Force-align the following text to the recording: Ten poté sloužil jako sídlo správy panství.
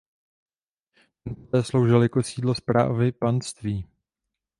Ten 1.23 1.35
poté 1.35 1.63
sloužil 1.63 2.03
jako 2.03 2.23
sídlo 2.23 2.55
správy 2.55 3.11
panství. 3.11 3.87